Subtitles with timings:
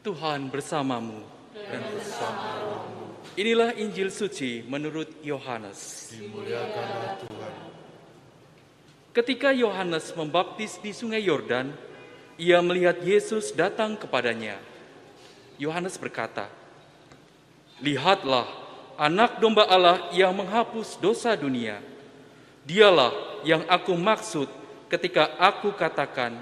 [0.00, 1.20] Tuhan bersamamu.
[1.50, 2.50] dan bersama.
[3.38, 6.10] Inilah Injil suci menurut Yohanes.
[6.14, 7.54] Dimuliakanlah Tuhan.
[9.14, 11.70] Ketika Yohanes membaptis di Sungai Yordan,
[12.34, 14.58] ia melihat Yesus datang kepadanya.
[15.62, 16.50] Yohanes berkata,
[17.82, 18.48] "Lihatlah,
[19.00, 21.80] Anak Domba Allah yang menghapus dosa dunia.
[22.68, 24.44] Dialah yang aku maksud
[24.92, 26.36] ketika aku katakan,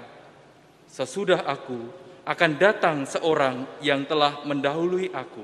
[0.91, 1.87] sesudah aku
[2.29, 5.41] akan datang seorang yang telah mendahului aku,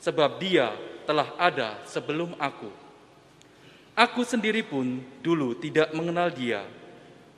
[0.00, 0.72] sebab Dia
[1.04, 2.72] telah ada sebelum aku."
[4.00, 6.64] Aku sendiri pun dulu tidak mengenal dia,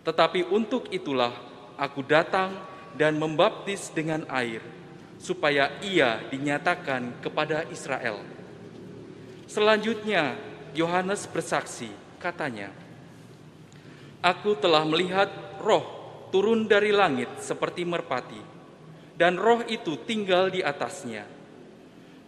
[0.06, 1.34] tetapi untuk itulah
[1.74, 2.54] aku datang
[2.94, 4.62] dan membaptis dengan air,
[5.18, 8.22] supaya ia dinyatakan kepada Israel.
[9.50, 10.38] Selanjutnya,
[10.76, 11.90] Yohanes bersaksi,
[12.22, 12.70] katanya,
[14.22, 16.01] Aku telah melihat roh
[16.32, 18.40] turun dari langit seperti merpati,
[19.14, 21.28] dan roh itu tinggal di atasnya.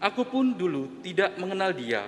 [0.04, 2.04] Aku pun dulu tidak mengenal dia,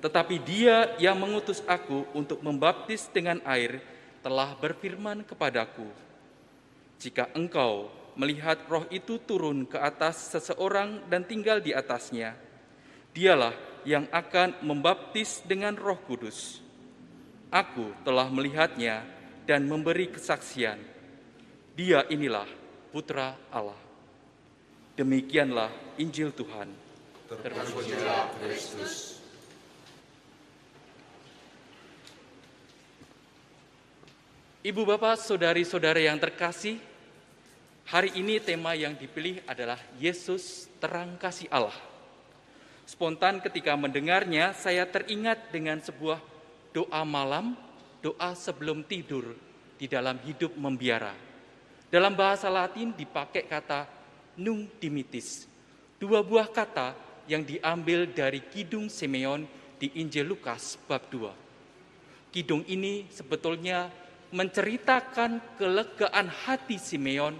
[0.00, 3.84] tetapi dia yang mengutus aku untuk membaptis dengan air
[4.24, 5.86] telah berfirman kepadaku,
[6.96, 12.32] Jika engkau melihat roh itu turun ke atas seseorang dan tinggal di atasnya,
[13.12, 13.52] dialah
[13.84, 16.64] yang akan membaptis dengan roh kudus.
[17.52, 19.04] Aku telah melihatnya
[19.46, 20.95] dan memberi kesaksian.
[21.76, 22.48] Dia inilah
[22.88, 23.76] putra Allah.
[24.96, 25.68] Demikianlah
[26.00, 26.72] Injil Tuhan.
[27.28, 29.20] Terpujilah Kristus.
[34.64, 36.80] Ibu bapak, saudari-saudara yang terkasih,
[37.84, 41.76] hari ini tema yang dipilih adalah Yesus terang kasih Allah.
[42.88, 46.24] Spontan ketika mendengarnya, saya teringat dengan sebuah
[46.72, 47.52] doa malam,
[48.00, 49.36] doa sebelum tidur
[49.76, 51.25] di dalam hidup membiara.
[51.96, 53.88] Dalam bahasa Latin dipakai kata
[54.36, 55.48] nung dimitis,
[55.96, 56.92] dua buah kata
[57.24, 59.48] yang diambil dari Kidung Simeon
[59.80, 61.32] di Injil Lukas bab 2.
[62.28, 63.88] Kidung ini sebetulnya
[64.28, 67.32] menceritakan kelegaan hati Simeon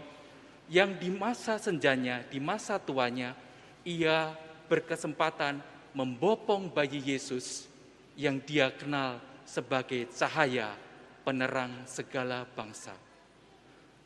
[0.72, 3.36] yang di masa senjanya, di masa tuanya,
[3.84, 4.32] ia
[4.72, 5.60] berkesempatan
[5.92, 7.68] membopong bayi Yesus
[8.16, 10.72] yang dia kenal sebagai cahaya
[11.28, 13.04] penerang segala bangsa.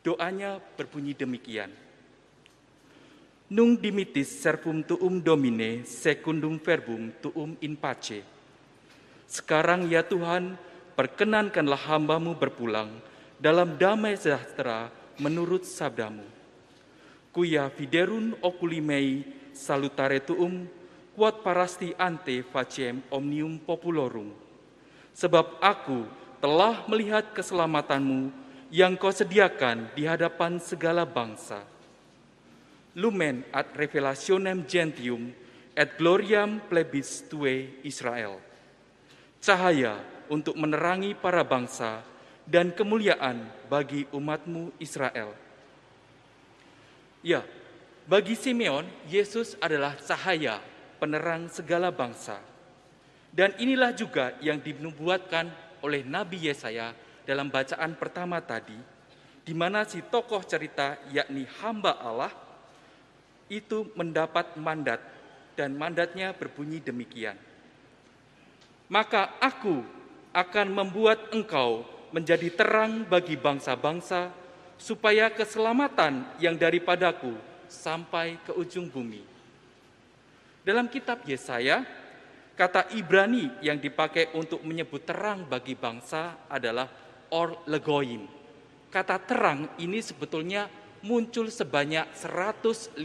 [0.01, 1.69] Doanya berbunyi demikian.
[3.53, 8.25] Nung dimitis servum tuum domine secundum verbum tuum in pace.
[9.29, 10.57] Sekarang ya Tuhan,
[10.97, 12.89] perkenankanlah hambamu berpulang
[13.37, 14.89] dalam damai sejahtera
[15.21, 16.25] menurut sabdamu.
[17.29, 19.21] Kuya fiderun oculimei
[19.53, 20.65] salutare tuum
[21.13, 24.33] quod parasti ante faciem omnium populorum.
[25.13, 26.07] Sebab aku
[26.41, 28.31] telah melihat keselamatanmu
[28.71, 31.59] yang kau sediakan di hadapan segala bangsa.
[32.95, 35.35] Lumen ad revelationem gentium
[35.75, 38.39] et gloriam plebis tue Israel.
[39.43, 39.99] Cahaya
[40.31, 41.99] untuk menerangi para bangsa
[42.47, 45.35] dan kemuliaan bagi umatmu Israel.
[47.19, 47.43] Ya,
[48.07, 50.63] bagi Simeon, Yesus adalah cahaya
[50.97, 52.39] penerang segala bangsa.
[53.31, 55.47] Dan inilah juga yang dinubuatkan
[55.79, 56.91] oleh Nabi Yesaya
[57.25, 58.77] dalam bacaan pertama tadi,
[59.41, 62.33] di mana si tokoh cerita yakni hamba Allah
[63.51, 65.01] itu mendapat mandat
[65.59, 67.35] dan mandatnya berbunyi demikian.
[68.87, 69.83] Maka aku
[70.31, 71.83] akan membuat engkau
[72.15, 74.31] menjadi terang bagi bangsa-bangsa
[74.79, 77.35] supaya keselamatan yang daripadaku
[77.71, 79.23] sampai ke ujung bumi.
[80.61, 81.87] Dalam kitab Yesaya,
[82.53, 86.87] kata Ibrani yang dipakai untuk menyebut terang bagi bangsa adalah
[87.31, 88.27] or legoim.
[88.91, 90.67] Kata terang ini sebetulnya
[91.01, 92.99] muncul sebanyak 150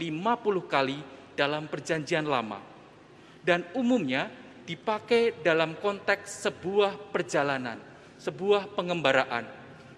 [0.67, 0.99] kali
[1.33, 2.61] dalam perjanjian lama.
[3.41, 4.27] Dan umumnya
[4.67, 7.79] dipakai dalam konteks sebuah perjalanan,
[8.19, 9.47] sebuah pengembaraan,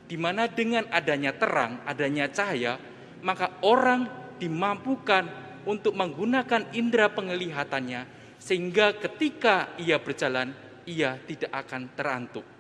[0.06, 2.78] di mana dengan adanya terang, adanya cahaya,
[3.26, 4.06] maka orang
[4.38, 5.26] dimampukan
[5.66, 8.06] untuk menggunakan indera penglihatannya,
[8.38, 10.54] sehingga ketika ia berjalan,
[10.86, 12.59] ia tidak akan terantuk.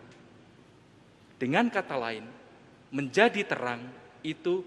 [1.39, 2.27] Dengan kata lain,
[2.91, 3.79] menjadi terang
[4.27, 4.59] itu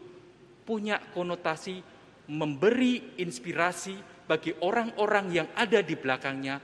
[0.65, 1.85] punya konotasi
[2.33, 6.57] memberi inspirasi bagi orang-orang yang ada di belakangnya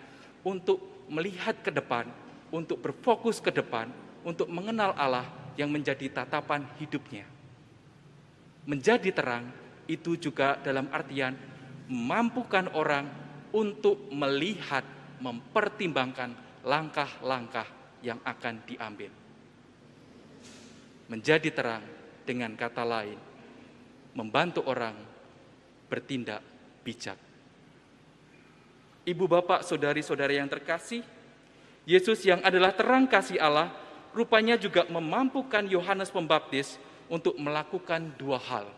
[0.49, 2.09] untuk melihat ke depan,
[2.49, 3.93] untuk berfokus ke depan,
[4.25, 5.29] untuk mengenal Allah
[5.61, 7.29] yang menjadi tatapan hidupnya.
[8.65, 9.53] Menjadi terang
[9.85, 11.37] itu juga dalam artian
[11.89, 13.09] memampukan orang
[13.53, 14.85] untuk melihat,
[15.19, 16.33] mempertimbangkan
[16.65, 17.67] langkah-langkah
[18.05, 19.11] yang akan diambil.
[21.09, 21.85] Menjadi terang
[22.29, 23.17] dengan kata lain,
[24.13, 24.93] membantu orang
[25.89, 26.45] bertindak
[26.85, 27.17] bijak.
[29.09, 31.01] Ibu bapak saudari-saudari yang terkasih,
[31.89, 33.73] Yesus yang adalah terang kasih Allah
[34.13, 36.77] rupanya juga memampukan Yohanes Pembaptis
[37.09, 38.69] untuk melakukan dua hal.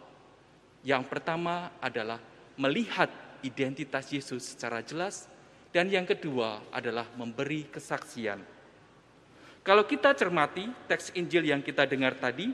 [0.87, 2.23] Yang pertama adalah
[2.55, 3.11] melihat
[3.43, 5.27] identitas Yesus secara jelas
[5.75, 8.39] dan yang kedua adalah memberi kesaksian.
[9.71, 12.51] Kalau kita cermati teks Injil yang kita dengar tadi,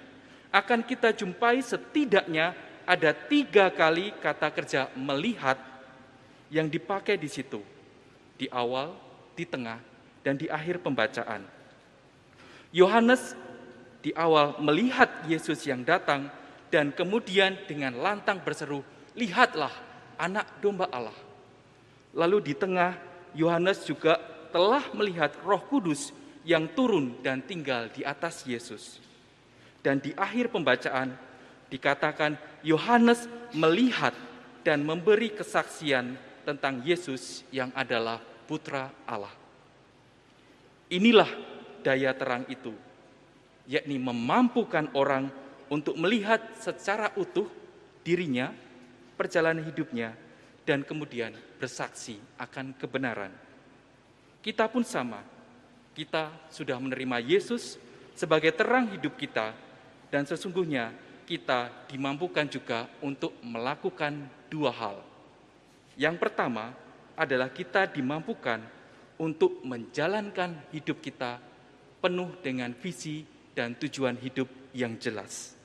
[0.53, 2.53] akan kita jumpai setidaknya
[2.85, 5.57] ada tiga kali kata kerja melihat
[6.53, 7.65] yang dipakai di situ,
[8.37, 8.93] di awal,
[9.33, 9.81] di tengah,
[10.21, 11.41] dan di akhir pembacaan.
[12.69, 13.33] Yohanes
[14.05, 16.29] di awal melihat Yesus yang datang
[16.69, 18.85] dan kemudian dengan lantang berseru,
[19.17, 19.73] "Lihatlah
[20.21, 21.17] anak domba Allah."
[22.13, 22.93] Lalu di tengah
[23.33, 24.21] Yohanes juga
[24.53, 26.13] telah melihat Roh Kudus
[26.47, 29.03] yang turun dan tinggal di atas Yesus.
[29.83, 31.11] Dan di akhir pembacaan
[31.67, 34.15] dikatakan Yohanes melihat
[34.63, 36.15] dan memberi kesaksian
[36.47, 39.35] tentang Yesus yang adalah putra Allah.
[40.87, 41.27] Inilah
[41.83, 42.71] daya terang itu,
[43.67, 45.27] yakni memampukan orang
[45.67, 47.51] untuk melihat secara utuh
[48.07, 48.55] dirinya,
[49.19, 50.15] perjalanan hidupnya,
[50.63, 53.35] dan kemudian bersaksi akan kebenaran.
[54.43, 55.23] Kita pun sama,
[55.97, 57.81] kita sudah menerima Yesus
[58.13, 59.57] sebagai terang hidup kita,
[60.13, 60.93] dan sesungguhnya
[61.25, 64.97] kita dimampukan juga untuk melakukan dua hal.
[65.97, 66.77] Yang pertama
[67.17, 68.61] adalah kita dimampukan
[69.17, 71.41] untuk menjalankan hidup kita
[72.05, 73.25] penuh dengan visi
[73.57, 74.47] dan tujuan hidup
[74.77, 75.57] yang jelas.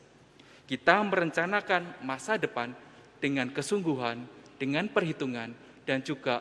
[0.64, 2.72] Kita merencanakan masa depan
[3.20, 4.24] dengan kesungguhan,
[4.56, 5.52] dengan perhitungan,
[5.84, 6.40] dan juga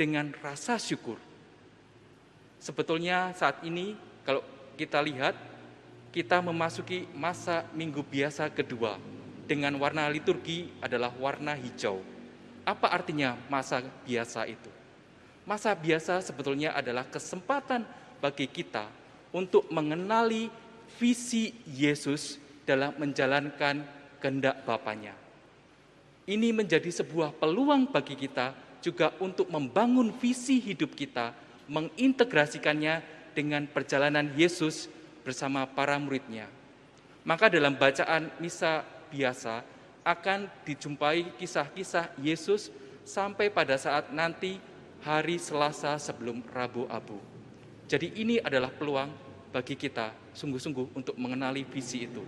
[0.00, 1.20] dengan rasa syukur.
[2.60, 3.94] Sebetulnya saat ini
[4.24, 4.42] kalau
[4.76, 5.36] kita lihat
[6.10, 8.96] kita memasuki masa minggu biasa kedua
[9.44, 12.02] dengan warna liturgi adalah warna hijau.
[12.66, 14.70] Apa artinya masa biasa itu?
[15.46, 17.86] Masa biasa sebetulnya adalah kesempatan
[18.18, 18.90] bagi kita
[19.30, 20.50] untuk mengenali
[20.98, 23.86] visi Yesus dalam menjalankan
[24.18, 25.14] kehendak Bapaknya.
[26.26, 28.50] Ini menjadi sebuah peluang bagi kita
[28.82, 31.30] juga untuk membangun visi hidup kita,
[31.66, 33.02] mengintegrasikannya
[33.34, 34.88] dengan perjalanan Yesus
[35.26, 36.46] bersama para muridnya.
[37.26, 39.66] Maka dalam bacaan misa biasa
[40.06, 42.70] akan dijumpai kisah-kisah Yesus
[43.02, 44.62] sampai pada saat nanti
[45.02, 47.18] hari Selasa sebelum Rabu Abu.
[47.90, 49.10] Jadi ini adalah peluang
[49.50, 52.22] bagi kita sungguh-sungguh untuk mengenali visi itu.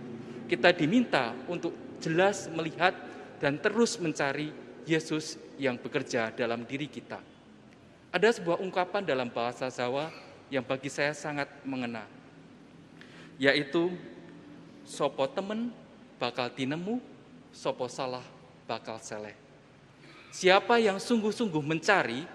[0.47, 2.95] Kita diminta untuk jelas melihat
[3.39, 4.51] dan terus mencari
[4.83, 7.38] Yesus yang bekerja dalam diri kita.
[8.09, 10.09] Ada sebuah ungkapan dalam bahasa Jawa
[10.49, 12.19] yang bagi saya sangat mengena
[13.39, 13.95] yaitu
[14.83, 15.71] sopo temen
[16.19, 16.99] bakal tinemu,
[17.55, 18.21] sopo salah
[18.67, 19.33] bakal seleh.
[20.29, 22.27] Siapa yang sungguh-sungguh mencari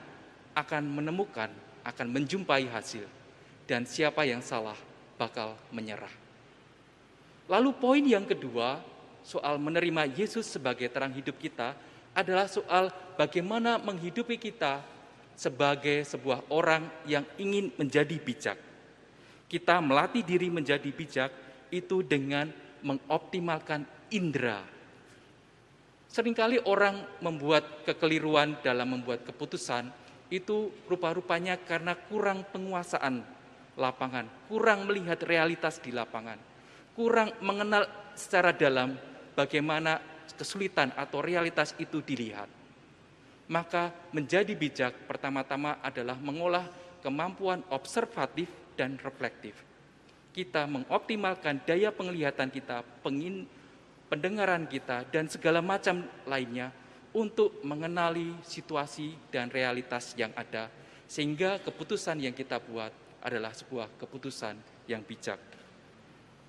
[0.56, 1.52] akan menemukan,
[1.84, 3.04] akan menjumpai hasil.
[3.68, 4.76] Dan siapa yang salah
[5.16, 6.10] bakal menyerah.
[7.48, 8.80] Lalu poin yang kedua
[9.24, 11.76] soal menerima Yesus sebagai terang hidup kita
[12.16, 14.84] adalah soal bagaimana menghidupi kita
[15.34, 18.58] sebagai sebuah orang yang ingin menjadi bijak
[19.54, 21.30] kita melatih diri menjadi bijak
[21.70, 22.50] itu dengan
[22.82, 24.66] mengoptimalkan indera.
[26.10, 29.94] Seringkali orang membuat kekeliruan dalam membuat keputusan
[30.30, 33.22] itu rupa-rupanya karena kurang penguasaan
[33.78, 36.38] lapangan, kurang melihat realitas di lapangan,
[36.98, 37.86] kurang mengenal
[38.18, 38.98] secara dalam
[39.38, 40.02] bagaimana
[40.34, 42.63] kesulitan atau realitas itu dilihat.
[43.44, 46.64] Maka menjadi bijak pertama-tama adalah mengolah
[47.04, 49.52] kemampuan observatif dan reflektif.
[50.32, 53.44] Kita mengoptimalkan daya penglihatan kita, pengin,
[54.08, 56.72] pendengaran kita, dan segala macam lainnya
[57.14, 60.66] untuk mengenali situasi dan realitas yang ada,
[61.06, 62.90] sehingga keputusan yang kita buat
[63.22, 64.58] adalah sebuah keputusan
[64.90, 65.38] yang bijak.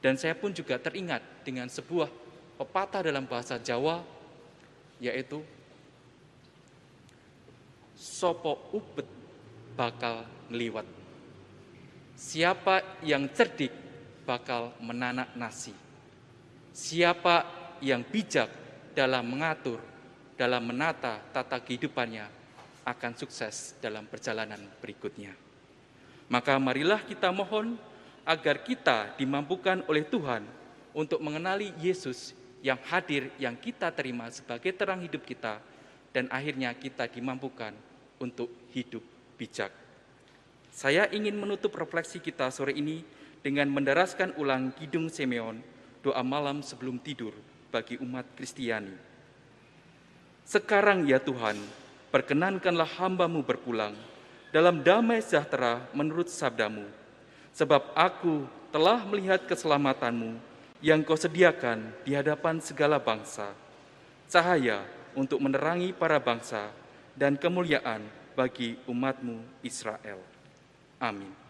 [0.01, 2.09] Dan saya pun juga teringat dengan sebuah
[2.57, 4.01] pepatah dalam bahasa Jawa,
[4.97, 5.45] yaitu
[7.95, 9.07] sopo ubet
[9.73, 10.85] bakal ngeliwat.
[12.15, 13.71] Siapa yang cerdik
[14.23, 15.75] bakal menanak nasi.
[16.75, 17.43] Siapa
[17.79, 18.47] yang bijak
[18.95, 19.79] dalam mengatur,
[20.35, 22.27] dalam menata tata kehidupannya
[22.85, 25.33] akan sukses dalam perjalanan berikutnya.
[26.27, 27.77] Maka marilah kita mohon
[28.25, 30.41] agar kita dimampukan oleh Tuhan
[30.95, 32.33] untuk mengenali Yesus
[32.65, 35.61] yang hadir, yang kita terima sebagai terang hidup kita,
[36.15, 37.75] dan akhirnya kita dimampukan
[38.24, 39.03] untuk hidup
[39.36, 39.67] bijak.
[40.72, 43.03] Saya ingin menutup refleksi kita sore ini
[43.43, 45.60] dengan mendaraskan ulang Kidung Simeon,
[46.00, 47.36] doa malam sebelum tidur
[47.67, 48.95] bagi umat Kristiani.
[50.48, 51.60] Sekarang ya Tuhan,
[52.15, 53.91] perkenankanlah hambamu berpulang
[54.55, 56.88] dalam damai sejahtera menurut sabdamu.
[57.51, 60.39] Sebab aku telah melihat keselamatanmu
[60.79, 63.51] yang kau sediakan di hadapan segala bangsa.
[64.27, 64.84] Cahaya
[65.15, 66.69] untuk menerangi para bangsa
[67.15, 68.03] dan kemuliaan
[68.36, 70.19] bagi umatmu Israel.
[71.00, 71.44] Amin.